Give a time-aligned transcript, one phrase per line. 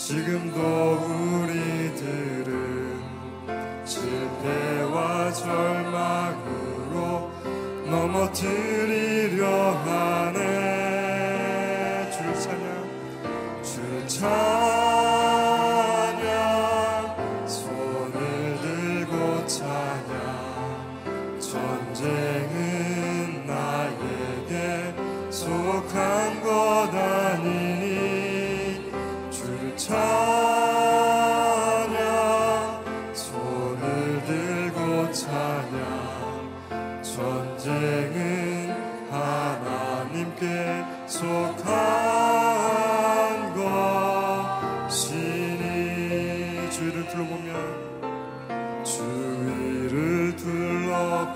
[0.00, 0.58] 지금도
[1.44, 2.48] 우리들은
[3.84, 6.98] 실패와 절망으로
[7.84, 10.40] 넘어뜨리려 하네.
[12.10, 12.88] 주 찬양
[13.62, 14.59] 주 찬양.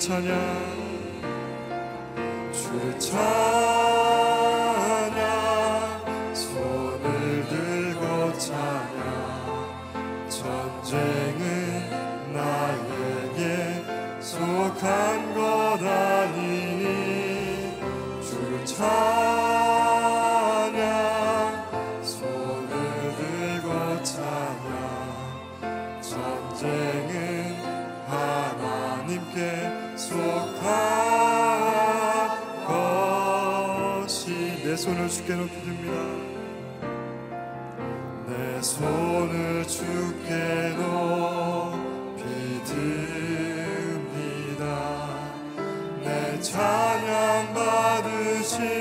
[0.00, 0.34] 찬양.
[2.52, 3.39] 주를 찬양.
[38.26, 42.22] 내 손을 주께 높이
[42.64, 44.64] 듭니다.
[46.02, 48.79] 내 찬양 받으시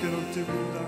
[0.00, 0.80] 주께 높입니다.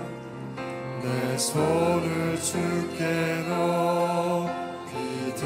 [1.03, 5.43] 내 손을 주께 높이듭니다.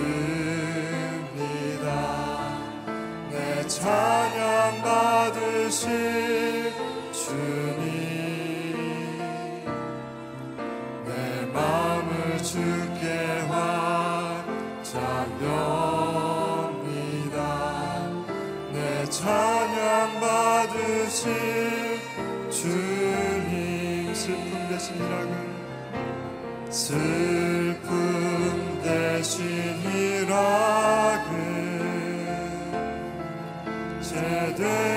[3.29, 6.71] 내 찬양 받으실
[7.11, 7.83] 주님.
[11.05, 13.43] 내 마음을 주께
[14.79, 15.41] 환장합니다.
[18.71, 21.25] 내 찬양 받으실
[22.49, 23.46] 주님.
[24.17, 25.33] 슬픔 대신이라는
[26.71, 27.91] 슬픔
[28.83, 30.27] 대신이라을
[34.01, 34.96] 제대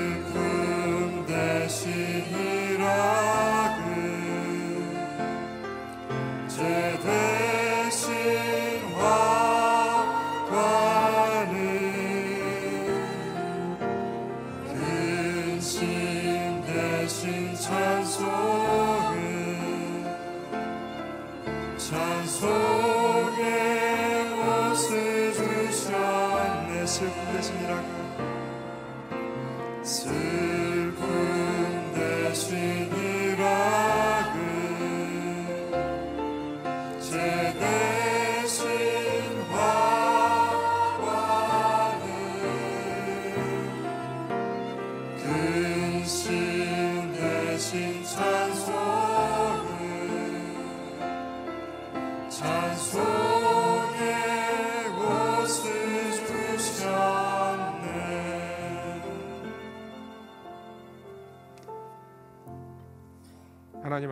[30.01, 30.30] 슬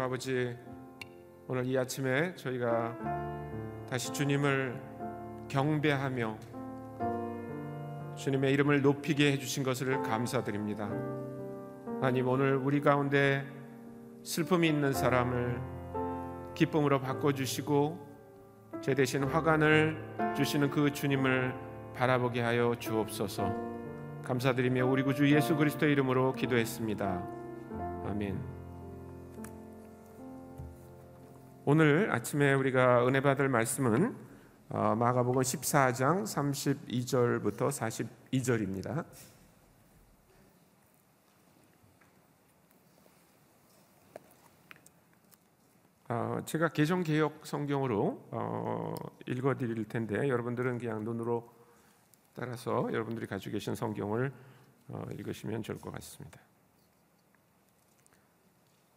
[0.09, 0.57] 아버지
[1.47, 2.97] 오늘 이 아침에 저희가
[3.87, 4.81] 다시 주님을
[5.47, 6.35] 경배하며
[8.15, 10.89] 주님의 이름을 높이게 해주신 것을 감사드립니다.
[12.01, 13.45] 하나님 오늘 우리 가운데
[14.23, 15.61] 슬픔이 있는 사람을
[16.55, 17.99] 기쁨으로 바꿔주시고
[18.81, 21.53] 제 대신 화관을 주시는 그 주님을
[21.93, 23.53] 바라보게 하여 주옵소서.
[24.23, 27.27] 감사드리며 우리 구주 예수 그리스도의 이름으로 기도했습니다.
[28.07, 28.58] 아멘.
[31.71, 34.17] 오늘 아침에 우리가 은혜 받을 말씀은
[34.69, 37.69] 어, 마가복음 14장 32절부터
[38.31, 39.05] 42절입니다.
[46.07, 48.95] 어, 제가 개정 개혁 성경으로 어,
[49.27, 51.53] 읽어드릴 텐데 여러분들은 그냥 눈으로
[52.33, 54.33] 따라서 여러분들이 가지고 계신 성경을
[54.87, 56.41] 어, 읽으시면 좋을 것 같습니다.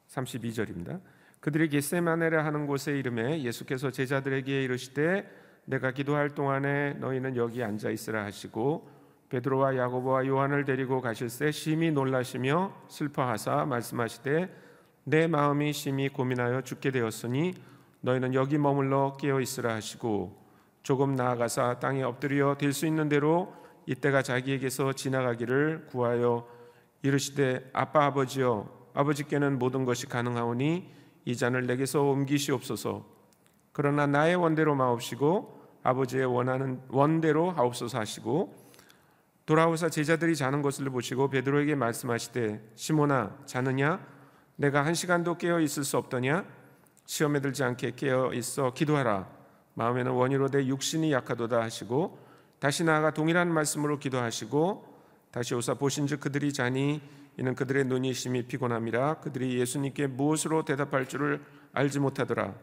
[0.08, 1.02] 32절입니다.
[1.42, 5.28] 그들이 겟세마네라 하는 곳에 이름에 예수께서 제자들에게 이르시되
[5.64, 8.88] 내가 기도할 동안에 너희는 여기 앉아 있으라 하시고
[9.28, 14.56] 베드로와 야고보와 요한을 데리고 가실새 심히 놀라시며 슬퍼하사 말씀하시되
[15.02, 17.54] 내 마음이 심히 고민하여 죽게 되었으니
[18.02, 20.40] 너희는 여기 머물러 깨어 있으라 하시고
[20.84, 23.52] 조금 나아가사 땅에 엎드려 될 수 있는 대로
[23.86, 26.46] 이때가 자기에게서 지나가기를 구하여
[27.02, 33.04] 이르시되 아빠 아버지여 아버지께는 모든 것이 가능하오니 이 잔을 내게서 옮기시옵소서.
[33.72, 38.54] 그러나 나의 원대로 마옵시고 아버지의 원하는 원대로 하옵소서 하시고
[39.46, 44.06] 돌아오사 제자들이 자는 것을 보시고 베드로에게 말씀하시되 시몬아 자느냐?
[44.56, 46.44] 내가 한 시간도 깨어 있을 수 없더냐?
[47.06, 49.28] 시험에 들지 않게 깨어 있어 기도하라.
[49.74, 52.18] 마음에는 원이로 내 육신이 약하도다 하시고
[52.58, 54.92] 다시 나아가 동일한 말씀으로 기도하시고
[55.32, 57.00] 다시 오사 보신즉 그들이 자니
[57.38, 62.54] 이는 그들의 눈이 심히 피곤함이라 그들이 예수님께 무엇으로 대답할 줄을 알지 못하더라.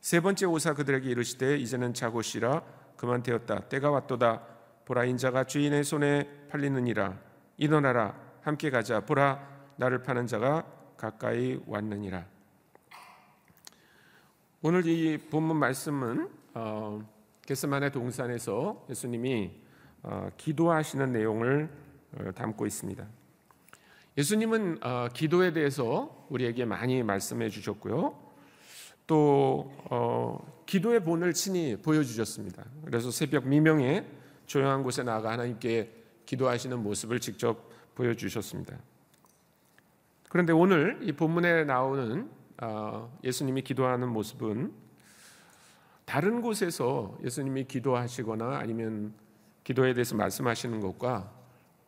[0.00, 2.62] 세 번째 오사 그들에게 이르시되 이제는 자고 쉬라.
[2.96, 3.68] 그만 되었다.
[3.68, 4.42] 때가 왔도다.
[4.84, 7.18] 보라 인자가 주인의 손에 팔리느니라.
[7.56, 8.18] 일어나라.
[8.42, 9.00] 함께 가자.
[9.00, 10.66] 보라 나를 파는 자가
[10.96, 12.26] 가까이 왔느니라.
[14.62, 17.08] 오늘 이 본문 말씀은 어,
[17.46, 19.60] 게스만의 동산에서 예수님이
[20.02, 21.70] 어, 기도하시는 내용을
[22.18, 23.21] 어, 담고 있습니다.
[24.16, 28.18] 예수님은 어, 기도에 대해서 우리에게 많이 말씀해 주셨고요.
[29.06, 32.64] 또 어, 기도의 본을 친히 보여주셨습니다.
[32.84, 34.06] 그래서 새벽 미명에
[34.46, 35.90] 조용한 곳에 나가 하나님께
[36.26, 38.78] 기도하시는 모습을 직접 보여주셨습니다.
[40.28, 42.30] 그런데 오늘 이 본문에 나오는
[42.62, 44.72] 어, 예수님이 기도하는 모습은
[46.04, 49.14] 다른 곳에서 예수님이 기도하시거나 아니면
[49.64, 51.32] 기도에 대해서 말씀하시는 것과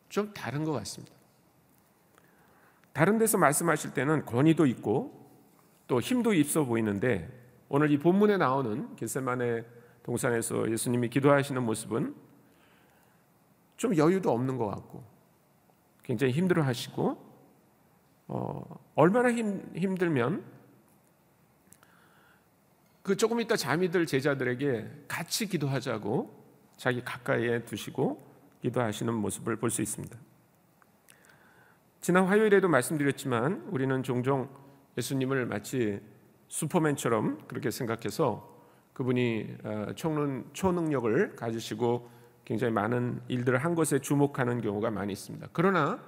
[0.09, 1.13] 좀 다른 것 같습니다.
[2.95, 5.29] 다른 데서 말씀하실 때는 권위도 있고
[5.85, 7.29] 또 힘도 있어 보이는데
[7.67, 9.65] 오늘 이 본문에 나오는 겟세만의
[10.01, 12.15] 동산에서 예수님이 기도하시는 모습은
[13.75, 15.03] 좀 여유도 없는 것 같고
[16.03, 17.17] 굉장히 힘들어하시고
[18.29, 20.45] 어, 얼마나 힘, 힘들면
[23.03, 26.33] 그 조금 있다 잠이 들 제자들에게 같이 기도하자고
[26.77, 28.25] 자기 가까이에 두시고
[28.61, 30.17] 기도하시는 모습을 볼 수 있습니다.
[32.05, 34.47] 지난 화요일에도 말씀드렸지만 우리는 종종
[34.95, 35.99] 예수님을 마치
[36.49, 38.47] 슈퍼맨처럼 그렇게 생각해서
[38.93, 42.07] 그분이 어, 초능, 초능력을 가지시고
[42.45, 45.47] 굉장히 많은 일들을 한 것에 주목하는 경우가 많이 있습니다.
[45.51, 45.99] 그러나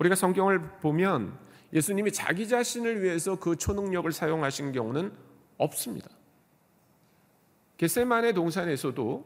[0.00, 1.38] 우리가 성경을 보면
[1.72, 5.12] 예수님이 자기 자신을 위해서 그 초능력을 사용하신 경우는
[5.58, 6.10] 없습니다.
[7.76, 9.24] 겟세만의 동산에서도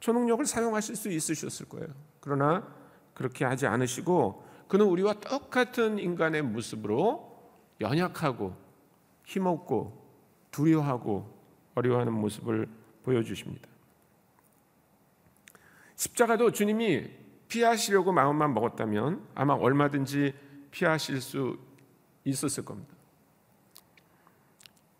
[0.00, 1.88] 초능력을 사용하실 수 있으셨을 거예요.
[2.20, 2.66] 그러나
[3.12, 7.34] 그렇게 하지 않으시고 그는 우리와 똑같은 인간의 모습으로
[7.80, 8.56] 연약하고
[9.24, 10.04] 힘없고
[10.50, 11.32] 두려워하고
[11.74, 12.68] 어려워하는 모습을
[13.02, 13.68] 보여주십니다.
[15.96, 17.10] 십자가도 주님이
[17.48, 20.34] 피하시려고 마음만 먹었다면 아마 얼마든지
[20.70, 21.58] 피하실 수
[22.24, 22.94] 있었을 겁니다.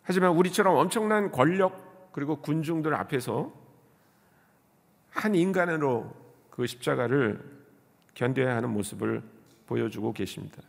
[0.02, 3.52] 하지만 우리처럼 엄청난 권력 그리고 군중들 앞에서
[5.10, 6.14] 한 인간으로
[6.50, 7.64] 그 십자가를
[8.14, 9.22] 견뎌야 하는 모습을
[9.66, 10.62] 보여주고 계십니다.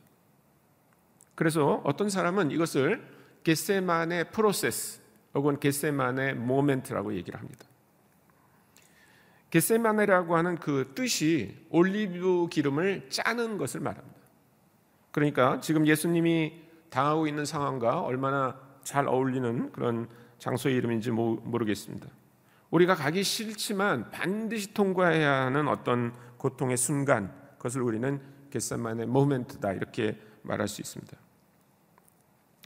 [1.36, 3.06] 그래서 어떤 사람은 이것을
[3.44, 5.02] 겟세만의 프로세스
[5.34, 7.66] 혹은 겟세만의 모멘트라고 얘기를 합니다.
[9.50, 14.20] 겟세마네라고 하는 그 뜻이 올리브 기름을 짜는 것을 말합니다.
[15.12, 20.08] 그러니까 지금 예수님이 당하고 있는 상황과 얼마나 잘 어울리는 그런
[20.40, 22.08] 장소의 이름인지 모르겠습니다.
[22.70, 28.20] 우리가 가기 싫지만 반드시 통과해야 하는 어떤 고통의 순간, 그것을 우리는
[28.56, 31.18] 겟세만의 모멘트다 이렇게 말할 수 있습니다.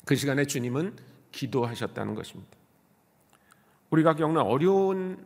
[0.05, 0.95] 그 시간에 주님은
[1.31, 2.57] 기도하셨다는 것입니다.
[3.89, 5.25] 우리가 겪는 어려운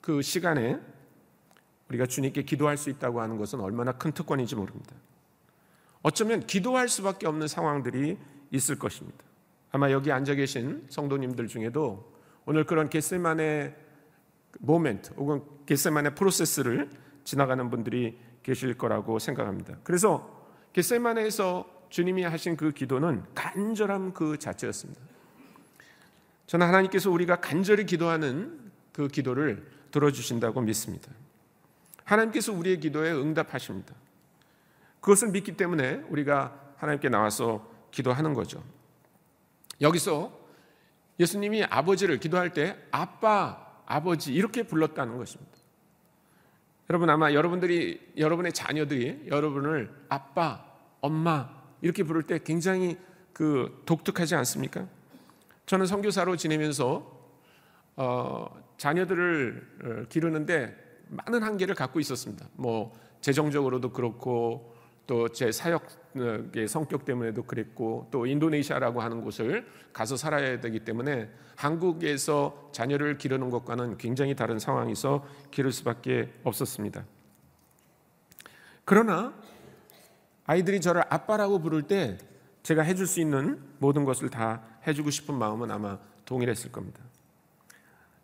[0.00, 0.80] 그 시간에
[1.88, 4.94] 우리가 주님께 기도할 수 있다고 하는 것은 얼마나 큰 특권인지 모릅니다.
[6.02, 8.18] 어쩌면 기도할 수밖에 없는 상황들이
[8.50, 9.24] 있을 것입니다.
[9.70, 12.12] 아마 여기 앉아 계신 성도님들 중에도
[12.46, 13.76] 오늘 그런 겟세만의
[14.58, 16.90] 모멘트 혹은 겟세만의 프로세스를
[17.28, 19.76] 지나가는 분들이 계실 거라고 생각합니다.
[19.84, 24.98] 그래서 겟세만에서 주님이 하신 그 기도는 간절함 그 자체였습니다.
[26.46, 28.58] 저는 하나님께서 우리가 간절히 기도하는
[28.94, 31.12] 그 기도를 들어주신다고 믿습니다.
[32.04, 33.94] 하나님께서 우리의 기도에 응답하십니다.
[35.00, 38.64] 그것을 믿기 때문에 우리가 하나님께 나와서 기도하는 거죠.
[39.82, 40.32] 여기서
[41.20, 45.57] 예수님이 아버지를 기도할 때 아빠, 아버지 이렇게 불렀다는 것입니다.
[46.90, 50.64] 여러분 아마 여러분들이 여러분의 자녀들이 여러분을 아빠,
[51.02, 51.50] 엄마
[51.82, 52.96] 이렇게 부를 때 굉장히
[53.34, 54.86] 그 독특하지 않습니까?
[55.66, 57.18] 저는 선교사로 지내면서
[57.96, 58.46] 어,
[58.78, 60.74] 자녀들을 어, 기르는데
[61.08, 62.48] 많은 한계를 갖고 있었습니다.
[62.54, 64.74] 뭐 재정적으로도 그렇고
[65.08, 72.68] 또 제 사역의 성격 때문에도 그랬고 또 인도네시아라고 하는 곳을 가서 살아야 되기 때문에 한국에서
[72.72, 77.04] 자녀를 기르는 것과는 굉장히 다른 상황에서 기를 수밖에 없었습니다.
[78.84, 79.32] 그러나
[80.44, 82.18] 아이들이 저를 아빠라고 부를 때
[82.62, 87.00] 제가 해줄 수 있는 모든 것을 다 해주고 싶은 마음은 아마 동일했을 겁니다.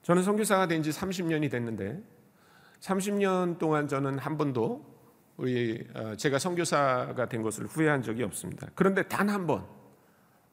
[0.02, 2.02] 저는 선교사가 된 지 30년이 됐는데
[2.80, 4.93] 30년 동안 저는 한 번도
[5.36, 8.68] 우리 어, 제가 선교사가 된 것을 후회한 적이 없습니다.
[8.74, 9.66] 그런데 단 한 번,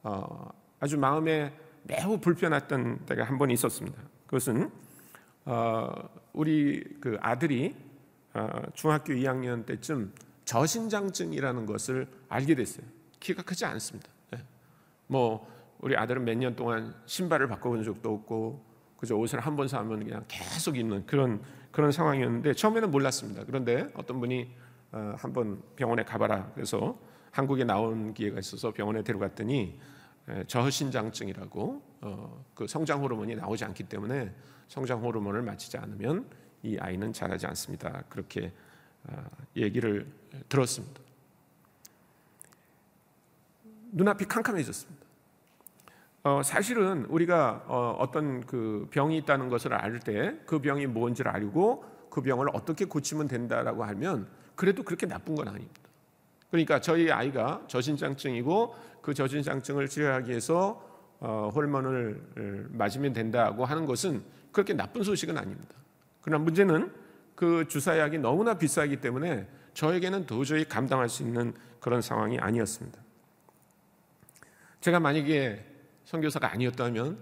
[0.03, 4.01] 어, 아주 마음에 매우 불편했던 때가 한 번 있었습니다.
[4.25, 4.71] 그것은
[5.45, 5.91] 어,
[6.33, 7.75] 우리 그 아들이
[8.73, 10.13] 중학교 2학년 때쯤
[10.45, 12.85] 저신장증이라는 것을 알게 됐어요.
[13.19, 14.09] 키가 크지 않습니다.
[14.35, 14.39] 예.
[15.07, 15.47] 뭐
[15.79, 18.63] 우리 아들은 몇 년 동안 신발을 바꿔본 적도 없고
[18.97, 23.43] 그저 옷을 한 번 사면 그냥 계속 입는 그런 그런 상황이었는데 처음에는 몰랐습니다.
[23.45, 24.51] 그런데 어떤 분이 어,
[24.91, 26.51] 한번 병원에 가봐라.
[26.53, 26.97] 그래서
[27.31, 29.79] 한국에 나온 기회가 있어서 병원에 데려갔더니
[30.47, 34.33] 저신장증이라고 어, 그 성장 호르몬이 나오지 않기 때문에
[34.67, 36.25] 성장 호르몬을 맞추지 않으면
[36.63, 38.03] 이 아이는 자라지 않습니다.
[38.09, 38.51] 그렇게
[39.07, 39.23] 어,
[39.55, 40.07] 얘기를
[40.49, 41.01] 들었습니다.
[43.93, 45.01] 눈앞이 캄캄해졌습니다.
[46.23, 52.21] 어, 사실은 우리가 어, 떤그 병이 있다는 것을 알 때 그 병이 뭔지를 알고 그
[52.21, 55.81] 병을 어떻게 고치면 된다라고 하면 그래도 그렇게 나쁜 건 아닙니다.
[56.49, 60.89] 그러니까 저희 아이가 저신장증이고 그 저신장증을 치료하기 위해서
[61.19, 65.75] 어, 호르몬을 맞으면 된다고 하는 것은 그렇게 나쁜 소식은 아닙니다.
[66.21, 66.91] 그러나 문제는
[67.35, 72.99] 그 주사약이 너무나 비싸기 때문에 저에게는 도저히 감당할 수 있는 그런 상황이 아니었습니다.
[74.81, 75.65] 제가 만약에
[76.05, 77.17] 선교사가 아니었다면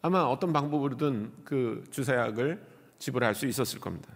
[0.00, 2.66] 아마 어떤 방법으로든 그 주사약을
[2.98, 4.08] 지불할 수 있었을 겁니다.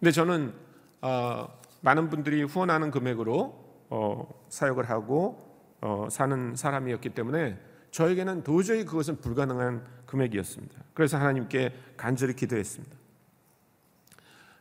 [0.00, 0.54] 근데 저는
[1.02, 1.46] 어,
[1.86, 7.60] 많은 분들이 후원하는 금액으로 어, 사역을 하고 어, 사는 사람이었기 때문에
[7.92, 10.82] 저에게는 도저히 그것은 불가능한 금액이었습니다.
[10.94, 12.96] 그래서 하나님께 간절히 기도했습니다.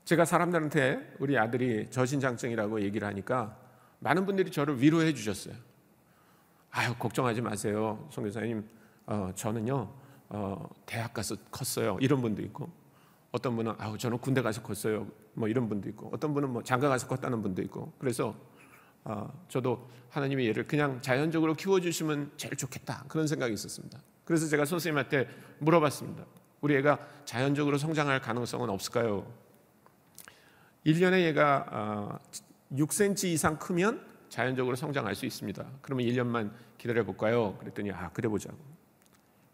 [0.03, 3.57] 제가 사람들한테 우리 아들이 저신장증이라고 얘기를 하니까
[3.97, 5.55] 많은 분들이 저를 위로해 주셨어요.
[6.69, 8.63] 아유 걱정하지 마세요, 송 교사님.
[9.07, 9.91] 어, 저는요
[10.29, 11.97] 어, 대학 가서 컸어요.
[12.01, 12.69] 이런 분도 있고
[13.35, 15.07] 어떤 분은 아우 저는 군대 가서 컸어요.
[15.33, 18.33] 뭐 이런 분도 있고 어떤 분은 뭐 장가 가서 컸다는 분도 있고 그래서
[19.03, 23.99] 어, 저도 하나님의 얘를 그냥 자연적으로 키워주시면 제일 좋겠다 그런 생각이 있었습니다.
[24.23, 25.27] 그래서 제가 선생님한테
[25.59, 26.25] 물어봤습니다.
[26.61, 29.29] 우리 애가 자연적으로 성장할 가능성은 없을까요?
[30.85, 32.19] 1년에 얘가 어,
[32.71, 35.65] 6cm 이상 크면 자연적으로 성장할 수 있습니다.
[35.81, 37.57] 그러면 1년만 기다려 볼까요?
[37.57, 38.57] 그랬더니 아 그래 보자고.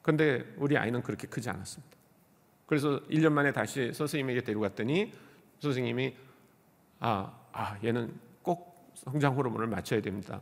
[0.03, 2.00] 근데 우리 아이는 그렇게 크지 않았습니다.
[2.72, 5.12] 그래서 1년 만에 다시 선생님에게 데려갔더니
[5.60, 6.16] 선생님이
[7.01, 10.40] 아, 아 얘는 꼭 성장 호르몬을 맞춰야 됩니다.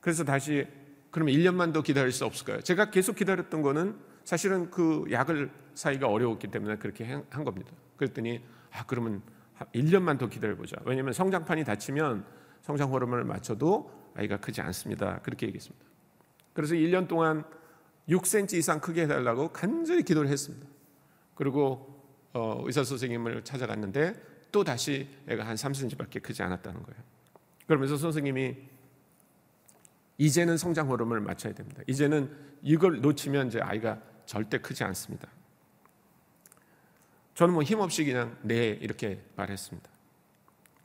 [0.00, 0.64] 그래서 다시
[1.10, 2.60] 그러면 1년만 더 기다릴 수 없을까요?
[2.60, 7.72] 제가 계속 기다렸던 거는 사실은 그 약을 사기가 어려웠기 때문에 그렇게 한 겁니다.
[7.96, 8.40] 그랬더니
[8.70, 9.22] 아 그러면
[9.74, 10.76] 1년만 더 기다려 보자.
[10.84, 12.24] 왜냐하면 성장판이 닫히면
[12.60, 15.18] 성장 호르몬을 맞춰도 아이가 크지 않습니다.
[15.24, 15.84] 그렇게 얘기했습니다.
[16.52, 17.42] 그래서 1년 동안
[18.08, 20.71] 6cm 이상 크게 해달라고 간절히 기도를 했습니다.
[21.34, 24.14] 그리고 어, 의사 선생님을 찾아갔는데
[24.50, 27.02] 또 다시 애가 한 3cm밖에 크지 않았다는 거예요.
[27.66, 28.56] 그러면서 선생님이
[30.18, 31.82] 이제는 성장 호르몬을 맞춰야 됩니다.
[31.86, 32.30] 이제는
[32.62, 35.28] 이걸 놓치면 이제 아이가 절대 크지 않습니다.
[37.34, 39.90] 저는 뭐 힘없이 그냥 네 이렇게 말했습니다.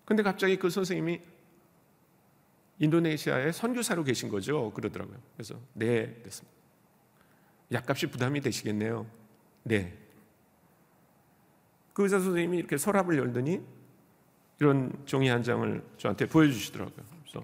[0.05, 1.21] 근데 갑자기 그 선생님이
[2.79, 4.71] 인도네시아에 선교사로 계신 거죠.
[4.71, 5.17] 그러더라고요.
[5.35, 6.57] 그래서 네 됐습니다.
[7.71, 9.05] 약값이 부담이 되시겠네요.
[9.63, 9.97] 네.
[11.97, 13.59] 그 의사 선생님이 이렇게 서랍을 열더니
[14.59, 17.05] 이런 종이 한 장을 저한테 보여주시더라고요.
[17.23, 17.43] 그래서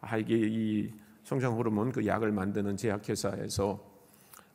[0.00, 0.90] 아 이게 이
[1.22, 3.78] 성장 호르몬 그 약을 만드는 제약회사에서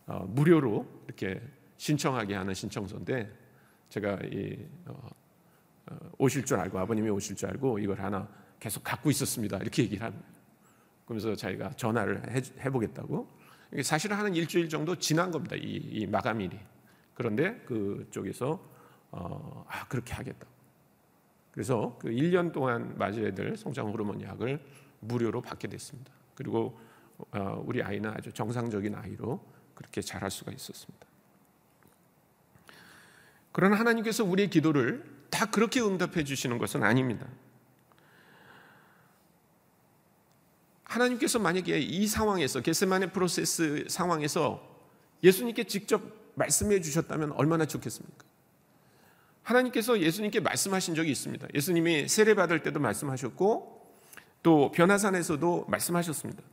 [0.07, 1.39] 어, 무료로 이렇게
[1.77, 3.31] 신청하게 하는 신청서인데
[3.89, 5.09] 제가 이, 어,
[5.91, 8.27] 어, 오실 줄 알고 아버님이 오실 줄 알고 이걸 하나
[8.59, 9.57] 계속 갖고 있었습니다.
[9.57, 10.27] 이렇게 얘기를 합니다.
[11.05, 13.29] 그러면서 자기가 전화를 해, 해보겠다고.
[13.83, 15.55] 사실은 한 일주일 정도 지난 겁니다.
[15.55, 16.57] 이, 이 마감일이.
[17.13, 18.73] 그런데 그쪽에서
[19.15, 20.45] 어, 아 그렇게 하겠다.
[21.51, 24.59] 그래서 그 1년 동안 맞아야 될 성장 호르몬 약을
[24.99, 26.11] 무료로 받게 됐습니다.
[26.35, 26.77] 그리고
[27.31, 29.41] 어, 우리 아이는 아주 정상적인 아이로
[29.73, 31.07] 그렇게 자랄 수가 있었습니다.
[33.53, 37.25] 그러나 하나님께서 우리의 기도를 다 그렇게 응답해 주시는 것은 아닙니다.
[40.83, 44.61] 하나님께서 만약에 이 상황에서 게세마네 프로세스 상황에서
[45.23, 46.01] 예수님께 직접
[46.35, 48.24] 말씀해 주셨다면 얼마나 좋겠습니까?
[49.45, 51.47] 하나님께서 예수님께 말씀하신 적이 있습니다.
[51.53, 53.75] 예수님이 세례 받을 때도 말씀하셨고
[54.43, 56.43] 또 변화산에서도 말씀하셨습니다.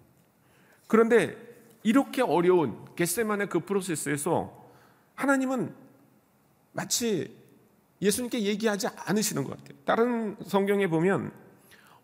[0.87, 1.37] 그런데
[1.83, 4.70] 이렇게 어려운 겟세만의 그 프로세스에서
[5.14, 5.74] 하나님은
[6.72, 7.35] 마치
[8.00, 9.78] 예수님께 얘기하지 않으시는 것 같아요.
[9.85, 11.33] 다른 성경에 보면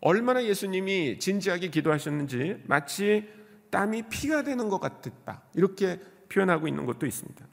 [0.01, 3.29] 얼마나 예수님이 진지하게 기도하셨는지 마치
[3.69, 5.43] 땀이 피가 되는 것 같았다.
[5.53, 5.99] 이렇게
[6.29, 7.48] 표현하고 있는 것도 있습니다.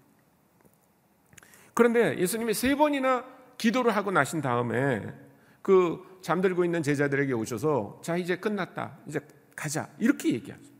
[1.76, 3.22] 그런데 예수님이 세 번이나
[3.58, 5.12] 기도를 하고 나신 다음에
[5.60, 9.20] 그 잠들고 있는 제자들에게 오셔서 자 이제 끝났다 이제
[9.54, 10.70] 가자 이렇게 얘기하죠.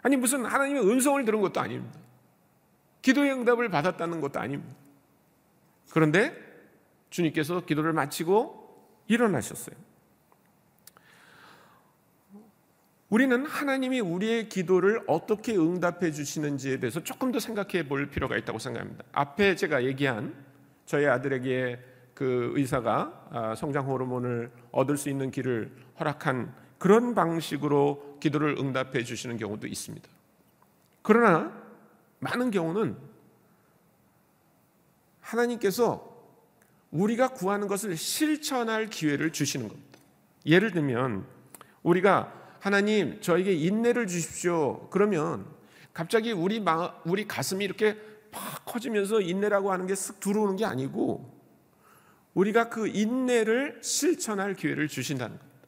[0.00, 2.00] 아니 무슨 하나님의 음성을 들은 것도 아닙니다.
[3.02, 4.74] 기도의 응답을 받았다는 것도 아닙니다.
[5.90, 6.34] 그런데
[7.10, 9.76] 주님께서 기도를 마치고 일어나셨어요.
[13.12, 19.04] 우리는 하나님이 우리의 기도를 어떻게 응답해 주시는지에 대해서 조금 더 생각해 볼 필요가 있다고 생각합니다.
[19.12, 20.34] 앞에 제가 얘기한
[20.86, 21.78] 저희 아들에게
[22.14, 25.70] 그 의사가 아, 성장 호르몬을 얻을 수 있는 길을
[26.00, 30.08] 허락한 그런 방식으로 기도를 응답해 주시는 경우도 있습니다.
[31.02, 31.52] 그러나
[32.18, 32.96] 많은 경우는
[35.20, 36.10] 하나님께서
[36.90, 39.98] 우리가 구하는 것을 실천할 기회를 주시는 겁니다.
[40.46, 41.26] 예를 들면
[41.82, 44.88] 우리가 하나님 저에게 인내를 주십시오.
[44.90, 45.44] 그러면
[45.92, 47.96] 갑자기 우리 마, 우리 가슴이 이렇게
[48.30, 51.28] 팍 커지면서 인내라고 하는 게 쓱 들어오는 게 아니고
[52.34, 55.58] 우리가 그 인내를 실천할 기회를 주신다는 겁니다.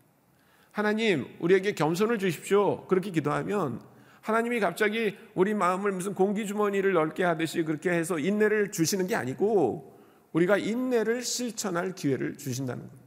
[0.71, 2.87] 하나님 우리에게 겸손을 주십시오.
[2.87, 3.81] 그렇게 기도하면
[4.21, 9.99] 하나님이 갑자기 우리 마음을 무슨 공기 주머니를 넓게 하듯이 그렇게 해서 인내를 주시는 게 아니고
[10.33, 13.04] 우리가 인내를 실천할 기회를 주신다는 겁니다.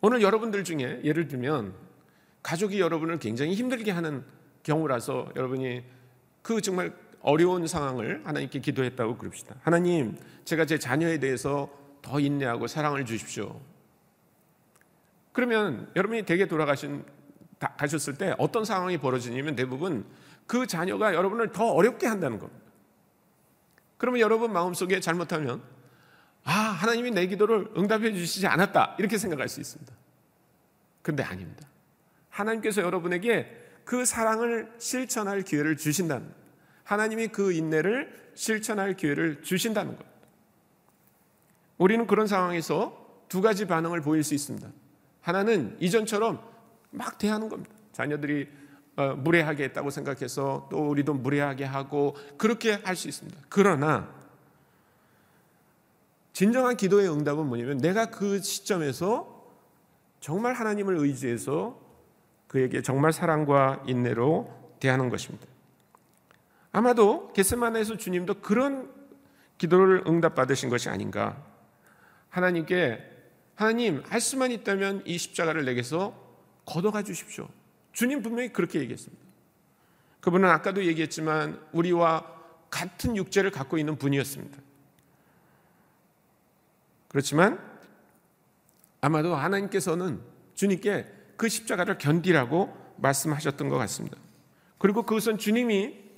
[0.00, 1.74] 오늘 여러분들 중에 예를 들면
[2.42, 4.24] 가족이 여러분을 굉장히 힘들게 하는
[4.62, 5.82] 경우라서 여러분이
[6.42, 9.56] 그 정말 어려운 상황을 하나님께 기도했다고 그럽시다.
[9.62, 11.68] 하나님, 제가 제 자녀에 대해서
[12.00, 13.60] 더 인내하고 사랑을 주십시오.
[15.32, 17.04] 그러면 여러분이 댁에 돌아가신
[17.58, 20.04] 가셨을 때 어떤 상황이 벌어지냐면 대부분
[20.46, 22.60] 그 자녀가 여러분을 더 어렵게 한다는 겁니다.
[23.96, 25.60] 그러면 여러분 마음속에 잘못하면
[26.48, 28.96] 아, 하나님이 내 기도를 응답해 주시지 않았다.
[28.98, 29.92] 이렇게 생각할 수 있습니다.
[31.02, 31.68] 근데 아닙니다.
[32.30, 36.32] 하나님께서 여러분에게 그 사랑을 실천할 기회를 주신다는
[36.84, 40.06] 하나님이 그 인내를 실천할 기회를 주신다는 것.
[41.76, 44.66] 우리는 그런 상황에서 두 가지 반응을 보일 수 있습니다.
[45.20, 46.42] 하나는 이전처럼
[46.90, 47.74] 막 대하는 겁니다.
[47.92, 48.48] 자녀들이
[48.96, 53.38] 어, 무례하게 했다고 생각해서 또 우리도 무례하게 하고 그렇게 할 수 있습니다.
[53.50, 54.17] 그러나
[56.38, 59.44] 진정한 기도의 응답은 뭐냐면 내가 그 시점에서
[60.20, 61.80] 정말 하나님을 의지해서
[62.46, 64.48] 그에게 정말 사랑과 인내로
[64.78, 65.44] 대하는 것입니다.
[66.70, 68.88] 아마도 겟세마네에서 주님도 그런
[69.58, 71.44] 기도를 응답받으신 것이 아닌가.
[72.28, 73.02] 하나님께
[73.56, 76.14] 하나님 할 수만 있다면 이 십자가를 내게서
[76.66, 77.48] 걷어가 주십시오.
[77.90, 79.24] 주님 분명히 그렇게 얘기했습니다.
[80.20, 82.32] 그분은 아까도 얘기했지만 우리와
[82.70, 84.67] 같은 육체를 갖고 있는 분이었습니다.
[87.08, 87.58] 그렇지만
[89.00, 90.20] 아마도 하나님께서는
[90.54, 94.16] 주님께 그 십자가를 견디라고 말씀하셨던 것 같습니다.
[94.78, 96.08] 그리고 그것은 주님이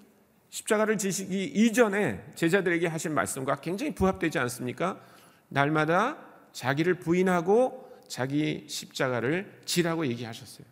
[0.51, 5.01] 십자가를 지시기 이전에 제자들에게 하신 말씀과 굉장히 부합되지 않습니까?
[5.49, 6.19] 날마다
[6.53, 10.67] 자기를 부인하고 자기 십자가를 지라고 얘기하셨어요.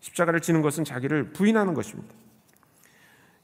[0.00, 2.14] 십자가를 지는 것은 자기를 부인하는 것입니다.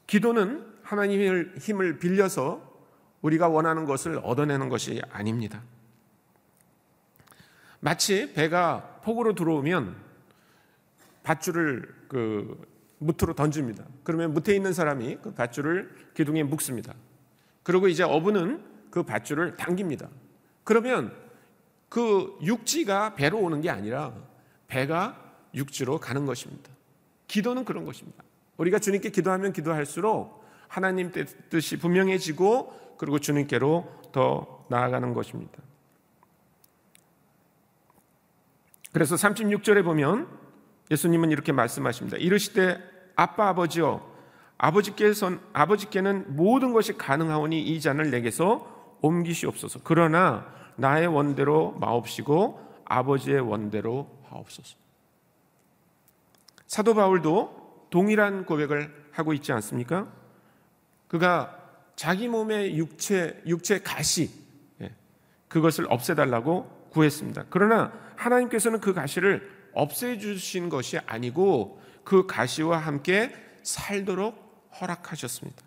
[0.07, 2.67] 기도는 하나님의 힘을 빌려서
[3.21, 5.61] 우리가 원하는 것을 얻어내는 것이 아닙니다.
[7.79, 9.95] 마치 배가 폭우로 들어오면
[11.23, 12.67] 밧줄을 그
[12.99, 13.85] 무트로 던집니다.
[14.03, 16.93] 그러면 무트에 있는 사람이 그 밧줄을 기둥에 묶습니다.
[17.63, 20.09] 그리고 이제 어부는 그 밧줄을 당깁니다.
[20.63, 21.13] 그러면
[21.87, 24.13] 그 육지가 배로 오는 게 아니라
[24.67, 26.69] 배가 육지로 가는 것입니다.
[27.27, 28.23] 기도는 그런 것입니다.
[28.57, 31.11] 우리가 주님께 기도하면 기도할수록 하나님
[31.49, 35.59] 뜻이 분명해지고 그리고 주님께로 더 나아가는 것입니다.
[38.91, 40.27] 그래서 36절에 보면
[40.91, 42.17] 예수님은 이렇게 말씀하십니다.
[42.17, 42.77] 이르시되
[43.15, 44.07] 아빠 아버지여
[44.57, 49.79] 아버지께서 아버지께는 모든 것이 가능하오니 이 잔을 내게서 옮기시옵소서.
[49.83, 54.75] 그러나 나의 원대로 마옵시고 아버지의 원대로 하옵소서.
[56.67, 60.07] 사도 바울도 동일한 고백을 하고 있지 않습니까?
[61.07, 61.57] 그가
[61.95, 64.29] 자기 몸의 육체 육체 가시
[64.81, 64.93] 예,
[65.47, 67.45] 그것을 없애달라고 구했습니다.
[67.49, 75.63] 그러나 하나님께서는 그 가시를 없애주신 것이 아니고 그 가시와 함께 살도록 허락하셨습니다.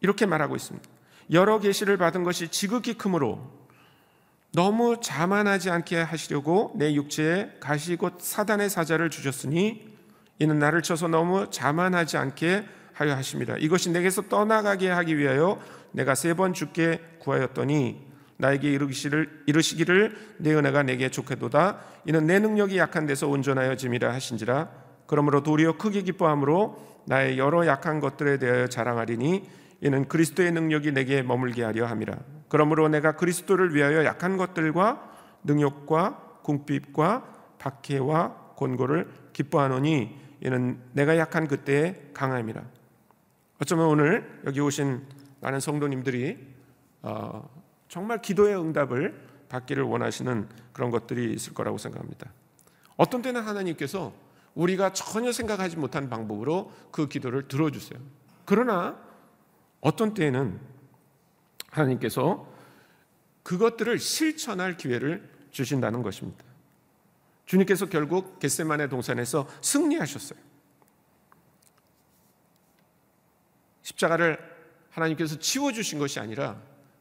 [0.00, 0.86] 이렇게 말하고 있습니다.
[1.32, 3.50] 여러 계시를 받은 것이 지극히 크므로
[4.52, 9.92] 너무 자만하지 않게 하시려고 내 육체에 가시 곧 사단의 사자를 주셨으니
[10.38, 13.56] 이는 나를 쳐서 너무 자만하지 않게 하여 하십니다.
[13.58, 15.60] 이것이 내게서 떠나가게 하기 위하여
[15.94, 18.04] 내가 세번 죽게 구하였더니
[18.36, 21.78] 나에게 이르시기를, 이르시기를 내 은혜가 내게 좋게도다.
[22.04, 24.68] 이는 내 능력이 약한 데서 온전하여 짐이라 하신지라.
[25.06, 29.48] 그러므로 도리어 크게 기뻐함으로 나의 여러 약한 것들에 대하여 자랑하리니
[29.82, 32.16] 이는 그리스도의 능력이 내게 머물게 하려 함이라.
[32.48, 35.12] 그러므로 내가 그리스도를 위하여 약한 것들과
[35.44, 37.24] 능욕과 궁핍과
[37.58, 42.62] 박해와 곤고를 기뻐하노니 이는 내가 약한 그때의 강함이라.
[43.60, 45.02] 어쩌면 오늘 여기 오신
[45.44, 46.38] 많은 성도님들이
[47.02, 47.46] 어,
[47.88, 52.32] 정말 기도의 응답을 받기를 원하시는 그런 것들이 있을 거라고 생각합니다.
[52.96, 54.14] 어떤 때는 하나님께서
[54.54, 58.00] 우리가 전혀 생각하지 못한 방법으로 그 기도를 들어주세요.
[58.46, 58.98] 그러나
[59.82, 60.58] 어떤 때에는
[61.70, 62.50] 하나님께서
[63.42, 66.42] 그것들을 실천할 기회를 주신다는 것입니다.
[67.44, 70.38] 주님께서 결국 겟세만의 동산에서 승리하셨어요.
[73.82, 74.53] 십자가를
[74.94, 76.56] 하나님께서 치워 주신 것이 아니라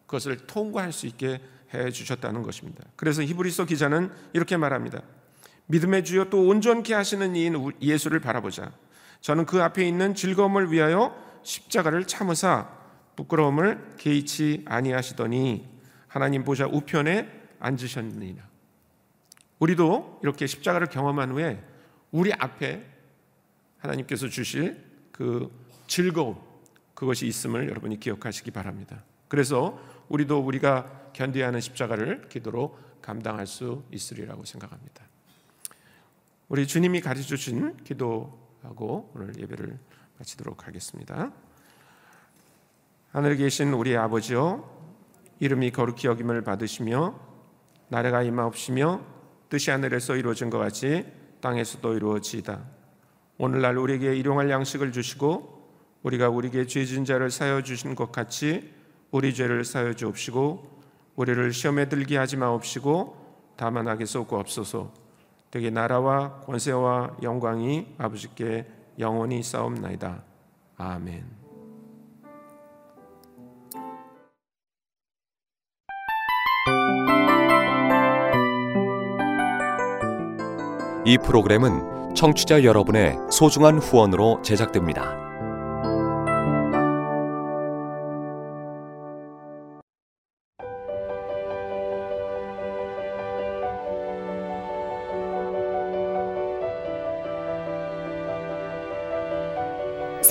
[0.06, 1.42] 그것을 통과할 수 있게
[1.74, 2.84] 해 주셨다는 것입니다.
[2.96, 5.02] 그래서 히브리서 기자는 이렇게 말합니다.
[5.68, 8.72] 믿음의 주여 또 온전케 하시는 이인 예수를 바라보자.
[9.22, 12.70] 저는 그 앞에 있는 즐거움을 위하여 십자가를 참으사
[13.16, 15.68] 부끄러움을 개의치 아니하시더니
[16.08, 17.30] 하나님 보좌 우편에
[17.60, 18.44] 앉으셨느니라.
[19.60, 21.64] 우리도 이렇게 십자가를 경험한 후에
[22.12, 22.86] 우리 앞에
[23.78, 25.50] 하나님께서 주실 그
[25.88, 26.53] 즐거움
[26.94, 29.04] 그것이 있음을 여러분이 기억하시기 바랍니다.
[29.28, 29.80] 그래서
[30.10, 35.04] 우리도 우리가 견뎌야 하는 십자가를 기도로 감당할 수 있으리라고 생각합니다.
[36.50, 39.78] 우리 주님이 가르쳐 주신 기도하고 오늘 예배를
[40.20, 41.32] 마치도록 하겠습니다.
[43.12, 44.72] 하늘에 계신 우리 아버지여
[45.40, 47.20] 이름이 거룩히 여김을 받으시며
[47.90, 49.02] 나라가 임하옵시며
[49.50, 51.06] 뜻이 하늘에서 이루어진 것 같이
[51.42, 52.64] 땅에서도 이루어지이다.
[53.38, 55.63] 오늘날 우리에게 일용할 양식을 주시고
[56.04, 58.72] 우리가 우리에게 죄진 자를 사여 주신 것 같이
[59.12, 60.72] 우리 죄를 사여 주옵시고
[61.16, 63.24] 우리를 시험에 들게 하지 마옵시고
[63.56, 64.92] 다만 악에서 구옵소서.
[65.52, 68.66] 되게 나라와 권세와 영광이 아버지께
[69.00, 70.24] 영원히 싸움나이다.
[70.78, 71.44] 아멘.
[81.06, 85.23] 이 프로그램은 청취자 여러분의 소중한 후원으로 제작됩니다.